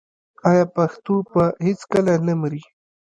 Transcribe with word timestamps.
آیا 0.49 0.65
پښتو 0.75 1.15
به 1.31 1.43
هیڅکله 1.65 2.13
نه 2.27 2.33
مري؟ 2.41 2.63